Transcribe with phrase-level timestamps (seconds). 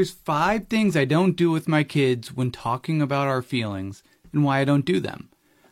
[0.00, 4.42] There's five things I don't do with my kids when talking about our feelings and
[4.42, 5.28] why I don't do them.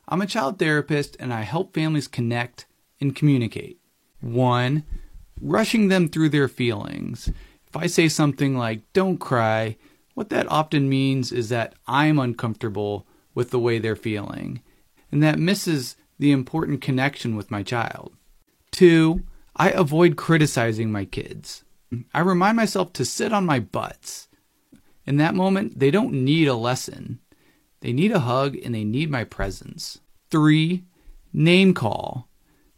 [0.07, 2.67] I'm a child therapist and I help families connect
[3.01, 3.81] and communicate.
[4.21, 4.85] One,
[5.41, 7.29] rushing them through their feelings.
[7.69, 9.79] If I say something like, don't cry,
[10.13, 14.61] what that often means is that I'm uncomfortable with the way they're feeling,
[15.11, 18.13] and that misses the important connection with my child.
[18.73, 19.23] Two,
[19.57, 21.65] I avoid criticizing my kids.
[22.13, 24.29] I remind myself to sit on my butts.
[25.07, 27.21] In that moment, they don't need a lesson.
[27.81, 30.01] They need a hug and they need my presence.
[30.31, 30.85] Three,
[31.33, 32.29] name call.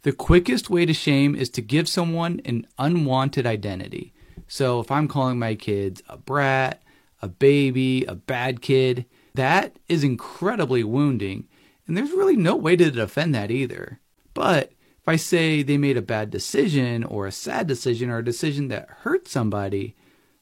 [0.03, 4.13] The quickest way to shame is to give someone an unwanted identity.
[4.47, 6.81] So if I'm calling my kids a brat,
[7.21, 9.05] a baby, a bad kid,
[9.35, 11.47] that is incredibly wounding.
[11.85, 13.99] And there's really no way to defend that either.
[14.33, 18.25] But if I say they made a bad decision or a sad decision or a
[18.25, 19.95] decision that hurt somebody,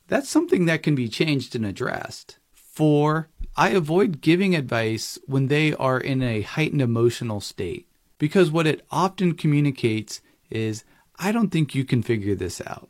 [0.08, 2.40] that's something that can be changed and addressed.
[2.54, 7.88] Four, I avoid giving advice when they are in a heightened emotional state
[8.18, 10.84] because what it often communicates is,
[11.18, 12.90] I don't think you can figure this out.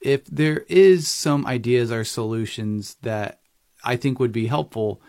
[0.00, 3.40] If there is some ideas or solutions that
[3.84, 5.02] I think would be helpful,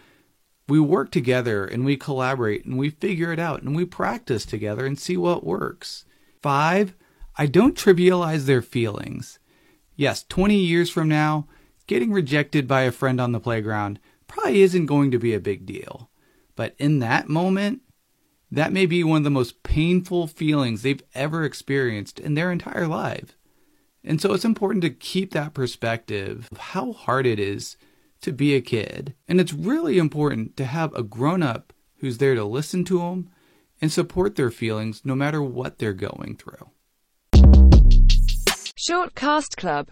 [0.67, 4.85] we work together and we collaborate and we figure it out and we practice together
[4.85, 6.05] and see what works.
[6.41, 6.95] Five,
[7.37, 9.39] I don't trivialize their feelings.
[9.95, 11.47] Yes, 20 years from now,
[11.87, 15.65] getting rejected by a friend on the playground probably isn't going to be a big
[15.65, 16.09] deal.
[16.55, 17.81] But in that moment,
[18.51, 22.87] that may be one of the most painful feelings they've ever experienced in their entire
[22.87, 23.35] life.
[24.03, 27.75] And so it's important to keep that perspective of how hard it is
[28.25, 29.13] to be a kid.
[29.27, 33.29] And it's really important to have a grown up who's there to listen to them
[33.79, 36.71] and support their feelings no matter what they're going through.
[38.89, 39.83] Shortcast Club